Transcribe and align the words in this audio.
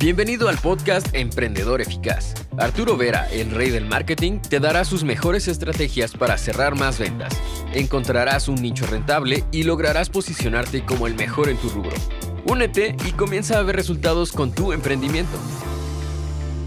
Bienvenido 0.00 0.48
al 0.48 0.56
podcast 0.58 1.08
Emprendedor 1.12 1.80
Eficaz. 1.80 2.34
Arturo 2.56 2.96
Vera, 2.96 3.28
el 3.32 3.50
rey 3.50 3.70
del 3.70 3.84
marketing, 3.84 4.38
te 4.38 4.60
dará 4.60 4.84
sus 4.84 5.02
mejores 5.02 5.48
estrategias 5.48 6.12
para 6.12 6.38
cerrar 6.38 6.76
más 6.76 7.00
ventas. 7.00 7.36
Encontrarás 7.74 8.46
un 8.46 8.62
nicho 8.62 8.86
rentable 8.86 9.42
y 9.50 9.64
lograrás 9.64 10.08
posicionarte 10.08 10.84
como 10.84 11.08
el 11.08 11.16
mejor 11.16 11.48
en 11.48 11.56
tu 11.56 11.68
rubro. 11.68 11.96
Únete 12.44 12.94
y 13.08 13.10
comienza 13.10 13.58
a 13.58 13.62
ver 13.64 13.74
resultados 13.74 14.30
con 14.30 14.52
tu 14.52 14.72
emprendimiento. 14.72 15.36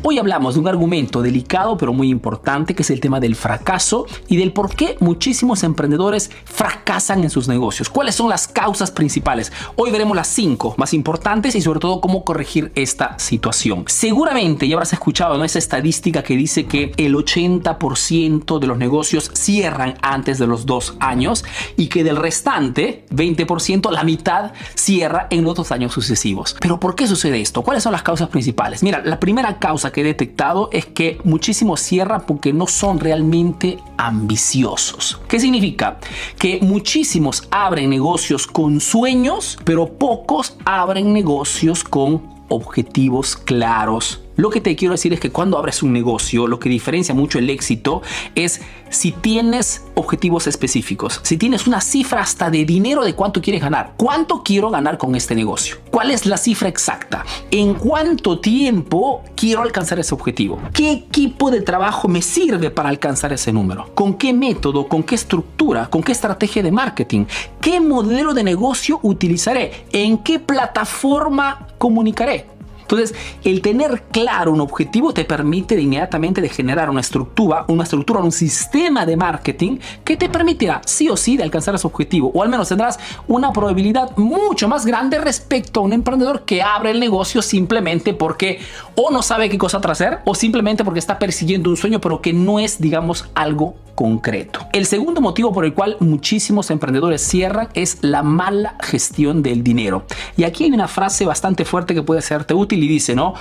Hoy 0.04 0.18
hablamos 0.18 0.56
de 0.56 0.60
un 0.60 0.68
argumento 0.68 1.22
delicado 1.22 1.78
pero 1.78 1.94
muy 1.94 2.10
importante 2.10 2.74
que 2.74 2.82
es 2.82 2.90
el 2.90 3.00
tema 3.00 3.20
del 3.20 3.36
fracaso 3.36 4.08
y 4.28 4.36
del 4.36 4.52
por 4.52 4.76
qué 4.76 4.98
muchísimos 5.00 5.62
emprendedores 5.62 6.32
fracasan 6.44 7.22
en 7.24 7.30
sus 7.30 7.48
negocios. 7.48 7.88
¿Cuáles 7.88 8.16
son 8.16 8.28
las 8.28 8.48
causas 8.48 8.90
principales? 8.90 9.52
Hoy 9.76 9.92
veremos 9.92 10.16
las 10.18 10.28
cinco 10.28 10.74
más 10.78 10.96
importantes 10.96 11.54
y 11.54 11.62
sobre 11.62 11.80
todo 11.80 12.02
cómo 12.02 12.26
corregir 12.26 12.72
esta 12.74 13.20
situación. 13.20 13.84
Seguramente 13.88 14.68
ya 14.68 14.74
habrás 14.74 14.94
escuchado 14.94 15.38
¿no? 15.38 15.44
esa 15.44 15.60
estadística 15.60 16.24
que 16.24 16.36
dice 16.36 16.66
que 16.66 16.94
el 16.98 17.14
80% 17.14 18.58
de 18.58 18.68
los 18.68 18.80
negocios 18.80 19.30
cierran 19.36 20.00
antes 20.02 20.40
de 20.40 20.48
los 20.48 20.66
dos 20.66 20.96
años 21.00 21.46
y 21.78 21.90
que 21.90 22.04
del 22.04 22.16
restante 22.16 23.06
20% 23.12 23.92
la 23.92 24.04
mitad 24.04 24.54
cierra 24.74 25.28
en 25.30 25.44
los 25.44 25.54
dos 25.54 25.72
años 25.72 25.94
sucesivos. 25.94 26.56
Pero 26.60 26.80
¿por 26.80 26.96
qué 26.96 27.06
sucede 27.06 27.40
esto? 27.40 27.62
¿Cuáles 27.62 27.84
son 27.84 27.92
las 27.92 28.02
causas 28.02 28.30
principales? 28.30 28.82
Mira, 28.82 29.04
la 29.06 29.20
primera 29.20 29.60
causa 29.60 29.91
que 29.92 30.02
he 30.02 30.04
detectado 30.04 30.70
es 30.72 30.86
que 30.86 31.20
muchísimos 31.24 31.82
cierran 31.82 32.24
porque 32.26 32.54
no 32.54 32.68
son 32.68 33.00
realmente 33.00 33.78
ambiciosos. 33.98 35.20
¿Qué 35.28 35.40
significa? 35.40 36.00
Que 36.38 36.60
muchísimos 36.62 37.48
abren 37.52 37.90
negocios 37.90 38.48
con 38.48 38.80
sueños, 38.80 39.58
pero 39.64 39.98
pocos 39.98 40.58
abren 40.66 41.14
negocios 41.14 41.84
con 41.84 42.22
objetivos 42.50 43.38
claros 43.38 44.22
lo 44.36 44.50
que 44.50 44.62
te 44.62 44.76
quiero 44.76 44.94
decir 44.94 45.14
es 45.14 45.20
que 45.20 45.30
cuando 45.30 45.58
abres 45.58 45.84
un 45.84 45.94
negocio, 45.94 46.48
lo 46.48 46.60
que 46.60 46.70
diferencia 46.70 47.14
mucho 47.14 47.38
el 47.40 47.50
éxito 47.50 48.02
es 48.36 48.62
si 48.90 49.12
tienes 49.12 49.86
objetivos 49.96 50.48
específicos, 50.48 51.20
si 51.24 51.38
tienes 51.38 51.68
una 51.68 51.82
cifra 51.82 52.22
hasta 52.22 52.50
de 52.50 52.66
dinero 52.66 53.04
de 53.04 53.14
cuánto 53.14 53.42
quieres 53.42 53.62
ganar, 53.62 53.94
cuánto 53.98 54.44
quiero 54.44 54.70
ganar 54.70 54.98
con 54.98 55.16
este 55.16 55.36
negocio, 55.36 55.78
cuál 55.92 56.12
es 56.12 56.26
la 56.26 56.38
cifra 56.38 56.70
exacta, 56.70 57.26
en 57.52 57.74
cuánto 57.76 58.40
tiempo 58.40 59.24
quiero 59.36 59.62
alcanzar 59.62 60.00
ese 60.00 60.14
objetivo, 60.14 60.60
qué 60.74 60.92
equipo 60.92 61.52
de 61.52 61.62
trabajo 61.62 62.08
me 62.08 62.22
sirve 62.22 62.70
para 62.70 62.90
alcanzar 62.90 63.34
ese 63.34 63.52
número, 63.54 63.94
con 63.96 64.16
qué 64.16 64.34
método, 64.34 64.88
con 64.88 65.04
qué 65.04 65.16
estructura, 65.16 65.90
con 65.90 66.04
qué 66.04 66.12
estrategia 66.12 66.64
de 66.64 66.72
marketing, 66.72 67.26
qué 67.60 67.80
modelo 67.80 68.34
de 68.34 68.44
negocio 68.44 69.00
utilizaré, 69.04 69.86
en 69.92 70.18
qué 70.18 70.40
plataforma 70.40 71.68
comunicaré. 71.78 72.46
Entonces, 72.92 73.16
el 73.44 73.62
tener 73.62 74.04
claro 74.12 74.52
un 74.52 74.62
objetivo 74.62 75.14
te 75.14 75.26
permite 75.26 75.80
inmediatamente 75.80 76.42
de 76.42 76.50
generar 76.50 76.90
una 76.90 77.02
estructura, 77.02 77.66
una 77.68 77.84
estructura, 77.84 78.20
un 78.20 78.32
sistema 78.32 79.06
de 79.06 79.16
marketing 79.16 79.78
que 80.04 80.18
te 80.18 80.30
permitirá 80.30 80.82
sí 80.86 81.10
o 81.10 81.16
sí 81.16 81.38
de 81.38 81.44
alcanzar 81.44 81.76
ese 81.76 81.88
objetivo, 81.88 82.32
o 82.34 82.44
al 82.44 82.50
menos 82.50 82.70
tendrás 82.70 83.00
una 83.28 83.54
probabilidad 83.54 84.16
mucho 84.18 84.68
más 84.68 84.86
grande 84.86 85.20
respecto 85.20 85.80
a 85.80 85.84
un 85.84 85.94
emprendedor 85.94 86.44
que 86.44 86.62
abre 86.62 86.92
el 86.92 87.00
negocio 87.00 87.42
simplemente 87.42 88.14
porque 88.14 88.60
o 88.96 89.12
no 89.12 89.22
sabe 89.22 89.50
qué 89.50 89.58
cosa 89.58 89.80
hacer 89.92 90.20
o 90.26 90.36
simplemente 90.36 90.84
porque 90.84 91.00
está 91.00 91.18
persiguiendo 91.20 91.70
un 91.70 91.78
sueño 91.78 92.00
pero 92.00 92.22
que 92.22 92.34
no 92.34 92.60
es, 92.60 92.80
digamos, 92.80 93.30
algo 93.36 93.76
concreto. 93.96 94.68
El 94.74 94.86
segundo 94.86 95.22
motivo 95.22 95.52
por 95.52 95.66
el 95.66 95.74
cual 95.74 95.98
muchísimos 96.00 96.72
emprendedores 96.72 97.22
cierran 97.22 97.70
es 97.74 98.00
la 98.02 98.24
mala 98.24 98.76
gestión 98.82 99.44
del 99.44 99.64
dinero. 99.64 100.06
Y 100.38 100.44
aquí 100.44 100.64
hay 100.64 100.72
una 100.72 100.88
frase 100.88 101.26
bastante 101.26 101.66
fuerte 101.66 101.94
que 101.94 102.02
puede 102.02 102.22
serte 102.22 102.54
útil 102.54 102.81
y 102.84 102.88
dice, 102.88 103.16
¿no? 103.16 103.34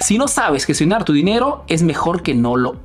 Si 0.00 0.18
no 0.18 0.28
sabes 0.28 0.64
gestionar 0.64 1.04
tu 1.04 1.12
dinero, 1.12 1.64
es 1.68 1.82
mejor 1.82 2.22
que 2.22 2.34
no 2.34 2.56
lo 2.56 2.76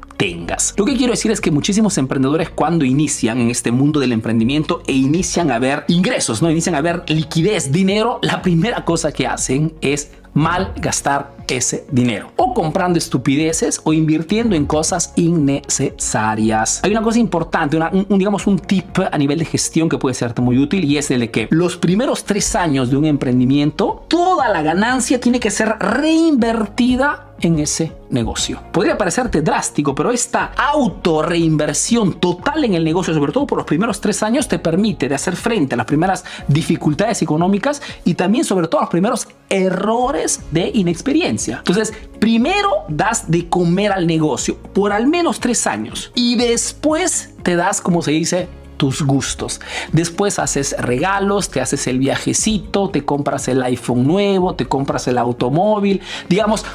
Lo 0.75 0.83
que 0.83 0.97
quiero 0.97 1.11
decir 1.11 1.31
es 1.31 1.39
que 1.39 1.49
muchísimos 1.49 1.97
emprendedores 1.97 2.49
cuando 2.49 2.83
inician 2.83 3.39
en 3.39 3.49
este 3.49 3.71
mundo 3.71 4.01
del 4.01 4.11
emprendimiento 4.11 4.83
e 4.85 4.91
inician 4.91 5.49
a 5.49 5.59
ver 5.59 5.85
ingresos, 5.87 6.41
¿no? 6.41 6.51
Inician 6.51 6.75
a 6.75 6.81
ver 6.81 7.03
liquidez, 7.07 7.71
dinero, 7.71 8.19
la 8.21 8.41
primera 8.41 8.83
cosa 8.83 9.13
que 9.13 9.25
hacen 9.25 9.73
es 9.79 10.11
mal 10.33 10.73
gastar 10.75 11.37
ese 11.47 11.85
dinero. 11.89 12.31
O 12.35 12.53
comprando 12.53 12.99
estupideces 12.99 13.79
o 13.85 13.93
invirtiendo 13.93 14.57
en 14.57 14.65
cosas 14.65 15.13
innecesarias. 15.15 16.81
Hay 16.83 16.91
una 16.91 17.01
cosa 17.01 17.19
importante, 17.19 17.77
un, 17.77 18.19
digamos 18.19 18.45
un 18.45 18.59
tip 18.59 18.99
a 19.11 19.17
nivel 19.17 19.39
de 19.39 19.45
gestión 19.45 19.87
que 19.87 19.97
puede 19.97 20.15
serte 20.15 20.41
muy 20.41 20.57
útil 20.57 20.83
y 20.83 20.97
es 20.97 21.09
el 21.11 21.21
de 21.21 21.31
que 21.31 21.47
los 21.49 21.77
primeros 21.77 22.25
tres 22.25 22.55
años 22.55 22.89
de 22.89 22.97
un 22.97 23.05
emprendimiento, 23.05 24.03
toda 24.09 24.49
la 24.49 24.61
ganancia 24.61 25.19
tiene 25.21 25.39
que 25.39 25.49
ser 25.49 25.77
reinvertida 25.79 27.28
en 27.41 27.59
ese 27.59 27.91
negocio. 28.09 28.61
Podría 28.71 28.97
parecerte 28.97 29.41
drástico, 29.41 29.95
pero 29.95 30.11
esta 30.11 30.51
auto 30.55 31.21
reinversión 31.21 32.19
total 32.19 32.63
en 32.63 32.73
el 32.73 32.83
negocio, 32.83 33.13
sobre 33.13 33.31
todo 33.31 33.47
por 33.47 33.57
los 33.57 33.67
primeros 33.67 34.01
tres 34.01 34.23
años, 34.23 34.47
te 34.47 34.59
permite 34.59 35.07
de 35.07 35.15
hacer 35.15 35.35
frente 35.35 35.75
a 35.75 35.77
las 35.77 35.85
primeras 35.85 36.25
dificultades 36.47 37.21
económicas 37.21 37.81
y 38.05 38.15
también 38.15 38.43
sobre 38.43 38.67
todo 38.67 38.81
a 38.81 38.83
los 38.83 38.91
primeros 38.91 39.27
errores 39.49 40.41
de 40.51 40.71
inexperiencia. 40.73 41.57
Entonces, 41.57 41.93
primero 42.19 42.69
das 42.87 43.29
de 43.29 43.47
comer 43.49 43.91
al 43.91 44.07
negocio 44.07 44.57
por 44.73 44.91
al 44.91 45.07
menos 45.07 45.39
tres 45.39 45.67
años 45.67 46.11
y 46.15 46.35
después 46.35 47.33
te 47.43 47.55
das, 47.55 47.81
como 47.81 48.01
se 48.01 48.11
dice, 48.11 48.47
tus 48.79 49.01
gustos. 49.01 49.59
Después 49.91 50.39
haces 50.39 50.73
regalos, 50.79 51.49
te 51.49 51.59
haces 51.59 51.85
el 51.87 51.99
viajecito, 51.99 52.89
te 52.89 53.03
compras 53.03 53.49
el 53.49 53.61
iPhone 53.61 54.07
nuevo, 54.07 54.55
te 54.55 54.65
compras 54.65 55.05
el 55.09 55.17
automóvil, 55.17 56.01
digamos, 56.29 56.65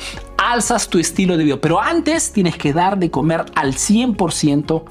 alzas 0.45 0.89
tu 0.89 0.99
estilo 0.99 1.37
de 1.37 1.45
vida. 1.45 1.57
Pero 1.61 1.81
antes 1.81 2.33
tienes 2.33 2.57
que 2.57 2.73
dar 2.73 2.99
de 2.99 3.11
comer 3.11 3.45
al 3.55 3.75
100% 3.75 4.85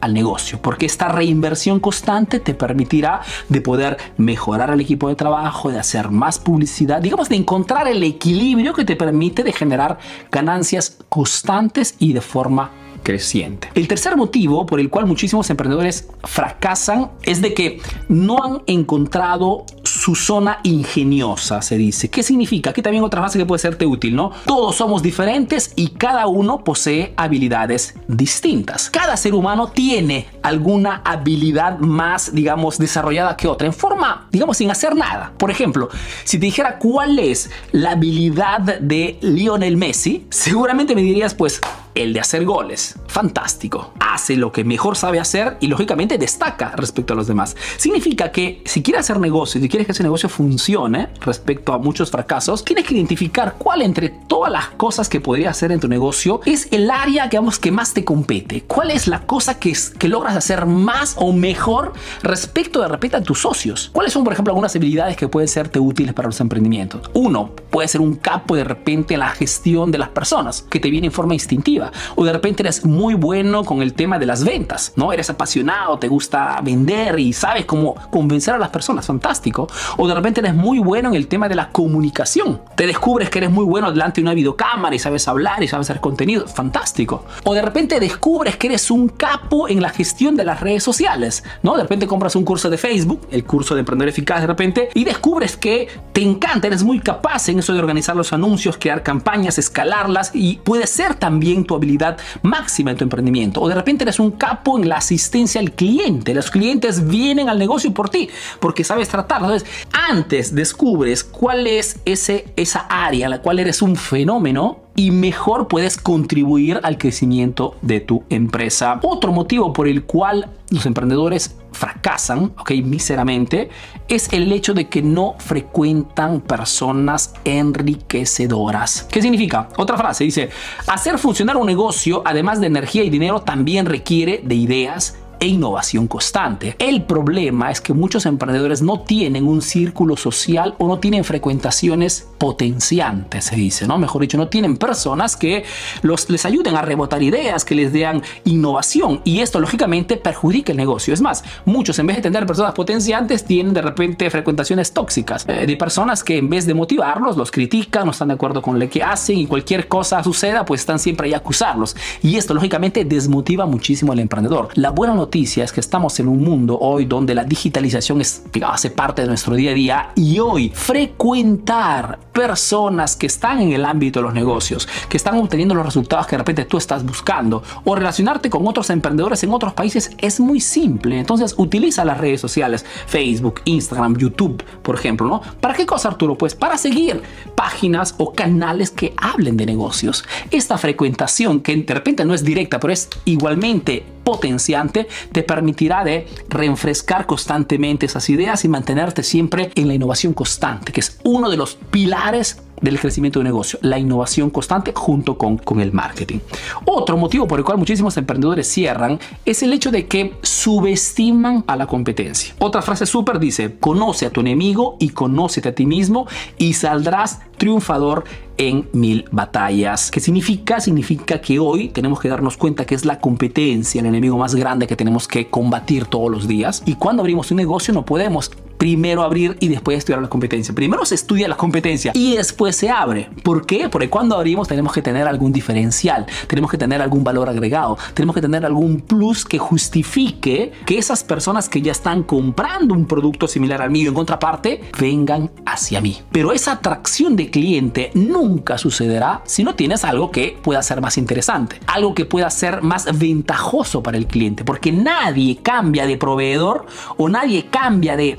al 0.00 0.14
negocio, 0.14 0.60
porque 0.62 0.86
esta 0.86 1.08
reinversión 1.08 1.80
constante 1.80 2.38
te 2.38 2.54
permitirá 2.54 3.22
de 3.48 3.60
poder 3.60 3.96
mejorar 4.16 4.70
el 4.70 4.80
equipo 4.80 5.08
de 5.08 5.16
trabajo, 5.16 5.72
de 5.72 5.78
hacer 5.80 6.10
más 6.10 6.38
publicidad, 6.38 7.02
digamos 7.02 7.28
de 7.28 7.34
encontrar 7.34 7.88
el 7.88 8.04
equilibrio 8.04 8.74
que 8.74 8.84
te 8.84 8.94
permite 8.94 9.42
de 9.42 9.52
generar 9.52 9.98
ganancias 10.30 10.98
constantes 11.08 11.96
y 11.98 12.12
de 12.12 12.20
forma 12.20 12.70
creciente. 13.02 13.70
El 13.74 13.88
tercer 13.88 14.16
motivo 14.16 14.66
por 14.66 14.78
el 14.80 14.90
cual 14.90 15.06
muchísimos 15.06 15.48
emprendedores 15.50 16.08
fracasan 16.24 17.10
es 17.22 17.40
de 17.40 17.54
que 17.54 17.80
no 18.08 18.42
han 18.42 18.62
encontrado 18.66 19.64
su 19.88 20.14
zona 20.14 20.60
ingeniosa, 20.62 21.62
se 21.62 21.76
dice. 21.76 22.08
¿Qué 22.10 22.22
significa? 22.22 22.70
Aquí 22.70 22.82
también 22.82 23.04
otra 23.04 23.20
frase 23.20 23.38
que 23.38 23.46
puede 23.46 23.58
serte 23.58 23.86
útil, 23.86 24.14
¿no? 24.14 24.32
Todos 24.44 24.76
somos 24.76 25.02
diferentes 25.02 25.72
y 25.76 25.88
cada 25.88 26.26
uno 26.26 26.64
posee 26.64 27.14
habilidades 27.16 27.94
distintas. 28.06 28.90
Cada 28.90 29.16
ser 29.16 29.34
humano 29.34 29.68
tiene 29.68 30.28
alguna 30.42 31.02
habilidad 31.04 31.78
más, 31.78 32.34
digamos, 32.34 32.78
desarrollada 32.78 33.36
que 33.36 33.48
otra, 33.48 33.66
en 33.66 33.72
forma, 33.72 34.28
digamos, 34.30 34.58
sin 34.58 34.70
hacer 34.70 34.94
nada. 34.94 35.32
Por 35.38 35.50
ejemplo, 35.50 35.88
si 36.24 36.38
te 36.38 36.46
dijera 36.46 36.78
cuál 36.78 37.18
es 37.18 37.50
la 37.72 37.92
habilidad 37.92 38.60
de 38.60 39.18
Lionel 39.20 39.76
Messi, 39.76 40.26
seguramente 40.30 40.94
me 40.94 41.02
dirías, 41.02 41.34
pues, 41.34 41.60
el 41.94 42.12
de 42.12 42.20
hacer 42.20 42.44
goles. 42.44 42.96
Fantástico. 43.06 43.92
Hace 44.00 44.36
lo 44.36 44.52
que 44.52 44.64
mejor 44.64 44.96
sabe 44.96 45.20
hacer 45.20 45.56
y 45.60 45.66
lógicamente 45.66 46.18
destaca 46.18 46.72
respecto 46.76 47.12
a 47.12 47.16
los 47.16 47.26
demás. 47.26 47.56
Significa 47.76 48.30
que 48.32 48.62
si 48.64 48.82
quieres 48.82 49.00
hacer 49.00 49.20
negocio, 49.20 49.60
si 49.60 49.68
quieres 49.68 49.86
que 49.86 49.92
ese 49.92 50.02
negocio 50.02 50.28
funcione 50.28 51.08
respecto 51.20 51.72
a 51.72 51.78
muchos 51.78 52.10
fracasos, 52.10 52.64
tienes 52.64 52.86
que 52.86 52.94
identificar 52.94 53.56
cuál 53.58 53.82
entre 53.82 54.08
todas 54.08 54.52
las 54.52 54.68
cosas 54.70 55.08
que 55.08 55.20
podría 55.20 55.50
hacer 55.50 55.72
en 55.72 55.80
tu 55.80 55.88
negocio 55.88 56.40
es 56.44 56.68
el 56.70 56.90
área, 56.90 57.28
digamos, 57.28 57.58
que 57.58 57.70
más 57.70 57.94
te 57.94 58.04
compete. 58.04 58.64
¿Cuál 58.66 58.90
es 58.90 59.08
la 59.08 59.26
cosa 59.26 59.58
que, 59.58 59.76
que 59.98 60.08
logras 60.08 60.36
hacer 60.36 60.66
más 60.66 61.14
o 61.18 61.32
mejor 61.32 61.92
respecto 62.22 62.80
de 62.80 62.88
repente 62.88 63.16
a 63.16 63.22
tus 63.22 63.40
socios? 63.40 63.90
¿Cuáles 63.92 64.12
son, 64.12 64.24
por 64.24 64.32
ejemplo, 64.32 64.52
algunas 64.52 64.74
habilidades 64.74 65.16
que 65.16 65.28
pueden 65.28 65.48
serte 65.48 65.78
útiles 65.78 66.14
para 66.14 66.28
los 66.28 66.40
emprendimientos? 66.40 67.10
Uno, 67.14 67.50
puede 67.70 67.88
ser 67.88 68.00
un 68.00 68.16
capo 68.16 68.56
de 68.56 68.64
repente 68.64 69.14
en 69.14 69.20
la 69.20 69.30
gestión 69.30 69.90
de 69.90 69.98
las 69.98 70.08
personas, 70.08 70.62
que 70.62 70.80
te 70.80 70.90
viene 70.90 71.08
en 71.08 71.12
forma 71.12 71.34
instintiva. 71.34 71.87
O 72.16 72.24
de 72.24 72.32
repente 72.32 72.62
eres 72.62 72.84
muy 72.84 73.14
bueno 73.14 73.64
con 73.64 73.82
el 73.82 73.94
tema 73.94 74.18
de 74.18 74.26
las 74.26 74.44
ventas, 74.44 74.92
¿no? 74.96 75.12
Eres 75.12 75.30
apasionado, 75.30 75.98
te 75.98 76.08
gusta 76.08 76.60
vender 76.62 77.18
y 77.18 77.32
sabes 77.32 77.64
cómo 77.64 77.94
convencer 78.10 78.54
a 78.54 78.58
las 78.58 78.70
personas, 78.70 79.06
fantástico. 79.06 79.68
O 79.96 80.08
de 80.08 80.14
repente 80.14 80.40
eres 80.40 80.54
muy 80.54 80.78
bueno 80.78 81.08
en 81.10 81.14
el 81.14 81.28
tema 81.28 81.48
de 81.48 81.54
la 81.54 81.70
comunicación. 81.70 82.60
Te 82.74 82.86
descubres 82.86 83.30
que 83.30 83.38
eres 83.38 83.50
muy 83.50 83.64
bueno 83.64 83.90
delante 83.90 84.20
de 84.20 84.22
una 84.22 84.34
videocámara 84.34 84.94
y 84.94 84.98
sabes 84.98 85.26
hablar 85.28 85.62
y 85.62 85.68
sabes 85.68 85.90
hacer 85.90 86.00
contenido, 86.00 86.46
fantástico. 86.46 87.24
O 87.44 87.54
de 87.54 87.62
repente 87.62 88.00
descubres 88.00 88.56
que 88.56 88.68
eres 88.68 88.90
un 88.90 89.08
capo 89.08 89.68
en 89.68 89.80
la 89.80 89.90
gestión 89.90 90.36
de 90.36 90.44
las 90.44 90.60
redes 90.60 90.82
sociales, 90.82 91.44
¿no? 91.62 91.76
De 91.76 91.82
repente 91.82 92.06
compras 92.06 92.36
un 92.36 92.44
curso 92.44 92.70
de 92.70 92.78
Facebook, 92.78 93.26
el 93.30 93.44
curso 93.44 93.74
de 93.74 93.80
Emprender 93.80 94.08
Eficaz 94.08 94.40
de 94.40 94.46
repente, 94.46 94.88
y 94.94 95.04
descubres 95.04 95.56
que 95.56 95.88
te 96.12 96.22
encanta, 96.22 96.66
eres 96.66 96.82
muy 96.82 97.00
capaz 97.00 97.48
en 97.48 97.58
eso 97.58 97.72
de 97.72 97.78
organizar 97.78 98.16
los 98.16 98.32
anuncios, 98.32 98.76
crear 98.78 99.02
campañas, 99.02 99.58
escalarlas 99.58 100.30
y 100.34 100.56
puede 100.58 100.86
ser 100.86 101.14
también 101.14 101.64
tu 101.68 101.76
habilidad 101.76 102.18
máxima 102.42 102.90
de 102.90 102.96
tu 102.96 103.04
emprendimiento. 103.04 103.60
O 103.60 103.68
de 103.68 103.76
repente 103.76 104.02
eres 104.02 104.18
un 104.18 104.32
capo 104.32 104.76
en 104.76 104.88
la 104.88 104.96
asistencia 104.96 105.60
al 105.60 105.70
cliente. 105.70 106.34
Los 106.34 106.50
clientes 106.50 107.06
vienen 107.06 107.48
al 107.48 107.60
negocio 107.60 107.94
por 107.94 108.08
ti 108.08 108.28
porque 108.58 108.82
sabes 108.82 109.08
tratar. 109.08 109.42
Entonces, 109.42 109.68
antes 109.92 110.52
descubres 110.52 111.22
cuál 111.22 111.68
es 111.68 112.00
ese, 112.04 112.52
esa 112.56 112.80
área 112.88 113.26
en 113.26 113.30
la 113.30 113.42
cual 113.42 113.60
eres 113.60 113.82
un 113.82 113.94
fenómeno 113.94 114.87
y 114.98 115.12
mejor 115.12 115.68
puedes 115.68 115.96
contribuir 115.96 116.80
al 116.82 116.98
crecimiento 116.98 117.76
de 117.82 118.00
tu 118.00 118.24
empresa. 118.30 118.98
Otro 119.04 119.30
motivo 119.30 119.72
por 119.72 119.86
el 119.86 120.02
cual 120.02 120.50
los 120.70 120.86
emprendedores 120.86 121.54
fracasan, 121.70 122.52
ok, 122.58 122.72
miseramente, 122.82 123.68
es 124.08 124.32
el 124.32 124.50
hecho 124.50 124.74
de 124.74 124.88
que 124.88 125.00
no 125.00 125.36
frecuentan 125.38 126.40
personas 126.40 127.32
enriquecedoras. 127.44 129.06
¿Qué 129.08 129.22
significa? 129.22 129.68
Otra 129.76 129.96
frase 129.96 130.24
dice, 130.24 130.50
hacer 130.88 131.16
funcionar 131.18 131.56
un 131.56 131.68
negocio, 131.68 132.22
además 132.24 132.60
de 132.60 132.66
energía 132.66 133.04
y 133.04 133.10
dinero, 133.10 133.42
también 133.42 133.86
requiere 133.86 134.40
de 134.42 134.56
ideas 134.56 135.16
e 135.40 135.46
innovación 135.46 136.06
constante. 136.08 136.76
El 136.78 137.02
problema 137.02 137.70
es 137.70 137.80
que 137.80 137.92
muchos 137.92 138.26
emprendedores 138.26 138.82
no 138.82 139.00
tienen 139.00 139.46
un 139.46 139.62
círculo 139.62 140.16
social 140.16 140.74
o 140.78 140.88
no 140.88 140.98
tienen 140.98 141.24
frecuentaciones 141.24 142.26
potenciantes, 142.38 143.46
se 143.46 143.56
dice, 143.56 143.86
¿no? 143.86 143.98
Mejor 143.98 144.22
dicho, 144.22 144.36
no 144.36 144.48
tienen 144.48 144.76
personas 144.76 145.36
que 145.36 145.64
los, 146.02 146.28
les 146.30 146.44
ayuden 146.44 146.76
a 146.76 146.82
rebotar 146.82 147.22
ideas, 147.22 147.64
que 147.64 147.74
les 147.74 147.92
den 147.92 148.22
innovación 148.44 149.20
y 149.24 149.40
esto 149.40 149.60
lógicamente 149.60 150.16
perjudica 150.16 150.72
el 150.72 150.78
negocio. 150.78 151.14
Es 151.14 151.20
más, 151.20 151.44
muchos 151.64 151.98
en 151.98 152.06
vez 152.06 152.16
de 152.16 152.22
tener 152.22 152.46
personas 152.46 152.74
potenciantes 152.74 153.44
tienen 153.44 153.74
de 153.74 153.82
repente 153.82 154.30
frecuentaciones 154.30 154.92
tóxicas 154.92 155.44
eh, 155.48 155.66
de 155.66 155.76
personas 155.76 156.24
que 156.24 156.38
en 156.38 156.48
vez 156.48 156.66
de 156.66 156.74
motivarlos 156.74 157.36
los 157.36 157.50
critican, 157.50 158.06
no 158.06 158.10
están 158.12 158.28
de 158.28 158.34
acuerdo 158.34 158.62
con 158.62 158.78
lo 158.78 158.88
que 158.88 159.02
hacen 159.02 159.38
y 159.38 159.46
cualquier 159.46 159.88
cosa 159.88 160.22
suceda 160.22 160.64
pues 160.64 160.80
están 160.80 160.98
siempre 160.98 161.26
ahí 161.26 161.34
a 161.34 161.38
acusarlos 161.38 161.96
y 162.22 162.36
esto 162.36 162.54
lógicamente 162.54 163.04
desmotiva 163.04 163.66
muchísimo 163.66 164.12
al 164.12 164.18
emprendedor. 164.20 164.68
La 164.74 164.90
buena 164.90 165.14
noticia 165.14 165.27
es 165.32 165.72
que 165.72 165.80
estamos 165.80 166.18
en 166.20 166.28
un 166.28 166.42
mundo 166.42 166.78
hoy 166.80 167.04
donde 167.04 167.34
la 167.34 167.44
digitalización 167.44 168.20
es, 168.20 168.42
hace 168.66 168.90
parte 168.90 169.22
de 169.22 169.28
nuestro 169.28 169.54
día 169.54 169.70
a 169.70 169.74
día 169.74 170.10
y 170.14 170.38
hoy 170.38 170.70
frecuentar 170.74 172.18
personas 172.32 173.14
que 173.14 173.26
están 173.26 173.60
en 173.60 173.72
el 173.72 173.84
ámbito 173.84 174.20
de 174.20 174.24
los 174.24 174.34
negocios, 174.34 174.88
que 175.08 175.16
están 175.16 175.36
obteniendo 175.36 175.74
los 175.74 175.84
resultados 175.84 176.26
que 176.26 176.32
de 176.32 176.38
repente 176.38 176.64
tú 176.64 176.78
estás 176.78 177.04
buscando 177.04 177.62
o 177.84 177.94
relacionarte 177.94 178.48
con 178.48 178.66
otros 178.66 178.90
emprendedores 178.90 179.42
en 179.42 179.52
otros 179.52 179.74
países 179.74 180.12
es 180.18 180.40
muy 180.40 180.60
simple. 180.60 181.18
Entonces 181.18 181.54
utiliza 181.58 182.04
las 182.04 182.18
redes 182.18 182.40
sociales, 182.40 182.84
Facebook, 183.06 183.60
Instagram, 183.64 184.16
YouTube, 184.16 184.62
por 184.82 184.94
ejemplo, 184.94 185.26
¿no? 185.26 185.42
¿Para 185.60 185.74
qué 185.74 185.84
cosa, 185.84 186.08
Arturo? 186.08 186.36
Pues 186.36 186.54
para 186.54 186.78
seguir 186.78 187.22
páginas 187.54 188.14
o 188.18 188.32
canales 188.32 188.90
que 188.90 189.12
hablen 189.16 189.56
de 189.56 189.66
negocios. 189.66 190.24
Esta 190.50 190.78
frecuentación 190.78 191.60
que 191.60 191.76
de 191.76 191.94
repente 191.94 192.24
no 192.24 192.34
es 192.34 192.44
directa, 192.44 192.80
pero 192.80 192.92
es 192.92 193.08
igualmente 193.24 194.04
potenciante, 194.28 195.08
te 195.32 195.42
permitirá 195.42 196.04
de 196.04 196.26
reenfrescar 196.50 197.24
constantemente 197.24 198.04
esas 198.04 198.28
ideas 198.28 198.62
y 198.62 198.68
mantenerte 198.68 199.22
siempre 199.22 199.70
en 199.74 199.88
la 199.88 199.94
innovación 199.94 200.34
constante, 200.34 200.92
que 200.92 201.00
es 201.00 201.18
uno 201.24 201.48
de 201.48 201.56
los 201.56 201.76
pilares 201.90 202.60
del 202.82 203.00
crecimiento 203.00 203.40
de 203.40 203.44
negocio, 203.44 203.78
la 203.80 203.98
innovación 203.98 204.50
constante 204.50 204.92
junto 204.94 205.38
con, 205.38 205.56
con 205.56 205.80
el 205.80 205.92
marketing. 205.92 206.40
Otro 206.84 207.16
motivo 207.16 207.48
por 207.48 207.58
el 207.58 207.64
cual 207.64 207.78
muchísimos 207.78 208.18
emprendedores 208.18 208.68
cierran 208.68 209.18
es 209.46 209.62
el 209.62 209.72
hecho 209.72 209.90
de 209.90 210.06
que 210.06 210.34
subestiman 210.42 211.64
a 211.66 211.76
la 211.76 211.86
competencia. 211.86 212.54
Otra 212.58 212.82
frase 212.82 213.06
súper 213.06 213.38
dice, 213.38 213.78
conoce 213.80 214.26
a 214.26 214.30
tu 214.30 214.40
enemigo 214.42 214.98
y 215.00 215.08
conócete 215.08 215.70
a 215.70 215.74
ti 215.74 215.86
mismo 215.86 216.26
y 216.58 216.74
saldrás 216.74 217.40
triunfador 217.56 218.24
en 218.58 218.88
mil 218.92 219.24
batallas. 219.30 220.10
¿Qué 220.10 220.20
significa? 220.20 220.80
Significa 220.80 221.40
que 221.40 221.58
hoy 221.58 221.88
tenemos 221.88 222.20
que 222.20 222.28
darnos 222.28 222.56
cuenta 222.56 222.84
que 222.84 222.94
es 222.94 223.04
la 223.04 223.20
competencia, 223.20 224.00
el 224.00 224.06
enemigo 224.06 224.36
más 224.36 224.54
grande 224.54 224.86
que 224.86 224.96
tenemos 224.96 225.26
que 225.26 225.48
combatir 225.48 226.06
todos 226.06 226.30
los 226.30 226.46
días. 226.46 226.82
Y 226.84 226.96
cuando 226.96 227.22
abrimos 227.22 227.50
un 227.50 227.56
negocio 227.56 227.94
no 227.94 228.04
podemos 228.04 228.50
primero 228.76 229.22
abrir 229.22 229.56
y 229.58 229.68
después 229.68 229.98
estudiar 229.98 230.22
la 230.22 230.28
competencia. 230.28 230.72
Primero 230.72 231.04
se 231.04 231.16
estudia 231.16 231.48
la 231.48 231.56
competencia 231.56 232.12
y 232.14 232.36
después 232.36 232.76
se 232.76 232.90
abre. 232.90 233.28
¿Por 233.42 233.66
qué? 233.66 233.88
Porque 233.88 234.08
cuando 234.08 234.36
abrimos 234.36 234.68
tenemos 234.68 234.92
que 234.92 235.02
tener 235.02 235.26
algún 235.26 235.52
diferencial, 235.52 236.26
tenemos 236.46 236.70
que 236.70 236.78
tener 236.78 237.02
algún 237.02 237.24
valor 237.24 237.48
agregado, 237.48 237.98
tenemos 238.14 238.34
que 238.34 238.40
tener 238.40 238.64
algún 238.64 239.00
plus 239.00 239.44
que 239.44 239.58
justifique 239.58 240.70
que 240.86 240.98
esas 240.98 241.24
personas 241.24 241.68
que 241.68 241.82
ya 241.82 241.90
están 241.90 242.22
comprando 242.22 242.94
un 242.94 243.06
producto 243.06 243.48
similar 243.48 243.82
al 243.82 243.90
mío 243.90 244.08
en 244.08 244.14
contraparte 244.14 244.82
vengan 244.98 245.50
hacia 245.66 246.00
mí. 246.00 246.18
Pero 246.30 246.52
esa 246.52 246.72
atracción 246.72 247.34
de 247.34 247.50
cliente 247.50 248.12
nunca 248.14 248.47
sucederá 248.78 249.42
si 249.44 249.64
no 249.64 249.74
tienes 249.74 250.04
algo 250.04 250.30
que 250.30 250.58
pueda 250.62 250.82
ser 250.82 251.00
más 251.00 251.18
interesante, 251.18 251.80
algo 251.86 252.14
que 252.14 252.24
pueda 252.24 252.50
ser 252.50 252.82
más 252.82 253.18
ventajoso 253.18 254.02
para 254.02 254.18
el 254.18 254.26
cliente, 254.26 254.64
porque 254.64 254.92
nadie 254.92 255.58
cambia 255.62 256.06
de 256.06 256.16
proveedor 256.16 256.86
o 257.16 257.28
nadie 257.28 257.66
cambia 257.66 258.16
de 258.16 258.38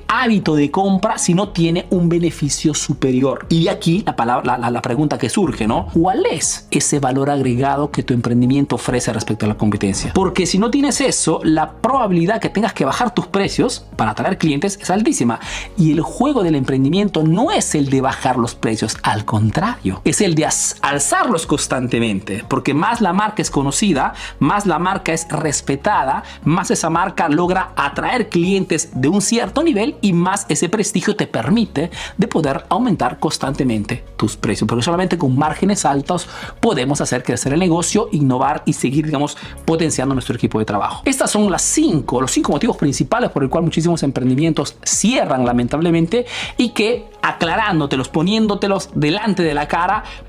de 0.55 0.71
compra 0.71 1.17
si 1.17 1.33
no 1.33 1.49
tiene 1.49 1.87
un 1.89 2.09
beneficio 2.09 2.73
superior. 2.73 3.45
Y 3.49 3.67
aquí 3.67 4.03
la, 4.05 4.81
pregunta 4.81 5.17
que 5.17 5.29
surge. 5.29 5.67
¿Cuál 5.93 6.25
es 6.31 6.67
ese 6.71 6.99
valor 6.99 7.29
agregado 7.29 7.91
que 7.91 8.03
tu 8.03 8.13
emprendimiento 8.13 8.75
ofrece 8.75 9.11
respecto 9.13 9.45
a 9.45 9.49
la 9.49 9.55
competencia? 9.55 10.11
Porque 10.13 10.45
si 10.45 10.59
no 10.59 10.69
tienes 10.69 11.01
eso, 11.01 11.41
la 11.43 11.71
probabilidad 11.73 12.39
que 12.39 12.49
tengas 12.49 12.73
que 12.73 12.85
bajar 12.85 13.13
tus 13.13 13.27
precios 13.27 13.85
para 13.95 14.11
atraer 14.11 14.37
clientes 14.37 14.77
es 14.81 14.89
altísima. 14.89 15.39
Y 15.77 15.91
el 15.91 16.01
juego 16.01 16.43
del 16.43 16.55
emprendimiento 16.55 17.23
no 17.23 17.51
es 17.51 17.75
el 17.75 17.89
de 17.89 18.01
bajar 18.01 18.37
los 18.37 18.55
precios, 18.55 18.97
al 19.03 19.25
contrario, 19.25 19.98
es 20.03 20.21
el 20.21 20.35
de 20.35 20.47
alzarlos 20.81 21.45
constantemente. 21.45 22.43
Porque 22.47 22.73
más 22.73 23.01
la 23.01 23.13
marca 23.13 23.41
es 23.41 23.51
conocida, 23.51 24.13
más 24.39 24.65
la 24.65 24.79
marca 24.79 25.13
es 25.13 25.27
respetada, 25.29 26.23
más 26.43 26.71
esa 26.71 26.89
marca 26.89 27.29
logra 27.29 27.71
atraer 27.75 28.29
clientes 28.29 28.89
de 28.93 29.07
un 29.07 29.21
cierto 29.21 29.63
nivel 29.63 29.97
y 30.01 30.13
más 30.13 30.45
ese 30.49 30.69
prestigio 30.69 31.15
te 31.15 31.27
permite 31.27 31.91
de 32.17 32.27
poder 32.27 32.65
aumentar 32.69 33.19
constantemente 33.19 34.03
tus 34.17 34.37
precios, 34.37 34.67
porque 34.67 34.83
solamente 34.83 35.17
con 35.17 35.37
márgenes 35.37 35.85
altos 35.85 36.27
podemos 36.59 37.01
hacer 37.01 37.23
crecer 37.23 37.53
el 37.53 37.59
negocio, 37.59 38.09
innovar 38.11 38.63
y 38.65 38.73
seguir, 38.73 39.05
digamos, 39.05 39.37
potenciando 39.65 40.13
nuestro 40.13 40.35
equipo 40.35 40.59
de 40.59 40.65
trabajo. 40.65 41.01
Estas 41.05 41.31
son 41.31 41.49
las 41.49 41.61
cinco, 41.61 42.21
los 42.21 42.31
cinco 42.31 42.51
motivos 42.51 42.77
principales 42.77 43.29
por 43.29 43.43
el 43.43 43.49
cual 43.49 43.63
muchísimos 43.63 44.03
emprendimientos 44.03 44.75
cierran 44.83 45.45
lamentablemente 45.45 46.25
y 46.57 46.69
que 46.69 47.09
aclarándotelos, 47.21 48.09
poniéndotelos 48.09 48.89
delante 48.93 49.43
de 49.43 49.53
la 49.53 49.67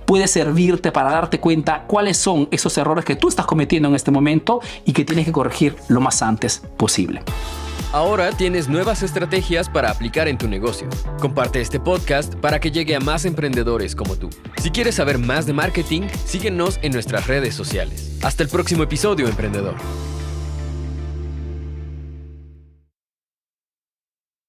puede 0.06 0.26
servirte 0.26 0.92
para 0.92 1.10
darte 1.10 1.40
cuenta 1.40 1.84
cuáles 1.86 2.16
son 2.16 2.48
esos 2.50 2.76
errores 2.78 3.04
que 3.04 3.16
tú 3.16 3.28
estás 3.28 3.46
cometiendo 3.46 3.88
en 3.88 3.94
este 3.94 4.10
momento 4.10 4.60
y 4.84 4.92
que 4.92 5.04
tienes 5.04 5.26
que 5.26 5.32
corregir 5.32 5.76
lo 5.88 6.00
más 6.00 6.22
antes 6.22 6.62
posible. 6.76 7.22
Ahora 7.92 8.30
tienes 8.30 8.68
nuevas 8.68 9.02
estrategias 9.02 9.68
para 9.68 9.90
aplicar 9.90 10.28
en 10.28 10.38
tu 10.38 10.46
negocio. 10.46 10.88
Comparte 11.20 11.60
este 11.60 11.80
podcast 11.80 12.34
para 12.36 12.60
que 12.60 12.70
llegue 12.70 12.94
a 12.94 13.00
más 13.00 13.24
emprendedores 13.24 13.96
como 13.96 14.14
tú. 14.14 14.30
Si 14.62 14.70
quieres 14.70 14.94
saber 14.94 15.18
más 15.18 15.44
de 15.46 15.54
marketing, 15.54 16.02
síguenos 16.24 16.78
en 16.82 16.92
nuestras 16.92 17.26
redes 17.26 17.54
sociales. 17.54 18.16
Hasta 18.22 18.44
el 18.44 18.48
próximo 18.48 18.84
episodio, 18.84 19.26
emprendedor. 19.26 19.74